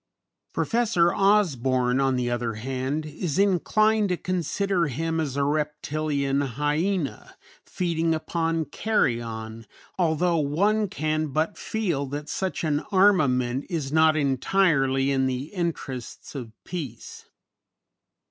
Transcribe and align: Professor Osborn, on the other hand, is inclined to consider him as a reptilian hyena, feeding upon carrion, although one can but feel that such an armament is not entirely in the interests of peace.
Professor 0.51 1.13
Osborn, 1.13 1.99
on 1.99 2.15
the 2.15 2.31
other 2.31 2.55
hand, 2.55 3.05
is 3.05 3.37
inclined 3.37 4.09
to 4.09 4.17
consider 4.17 4.87
him 4.87 5.19
as 5.19 5.37
a 5.37 5.43
reptilian 5.43 6.41
hyena, 6.41 7.37
feeding 7.67 8.15
upon 8.15 8.65
carrion, 8.65 9.67
although 9.99 10.37
one 10.39 10.87
can 10.89 11.27
but 11.27 11.55
feel 11.55 12.07
that 12.07 12.29
such 12.29 12.63
an 12.63 12.79
armament 12.91 13.63
is 13.69 13.91
not 13.91 14.17
entirely 14.17 15.11
in 15.11 15.27
the 15.27 15.53
interests 15.53 16.33
of 16.33 16.51
peace. 16.63 17.25